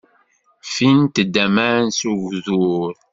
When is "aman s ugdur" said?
1.45-2.93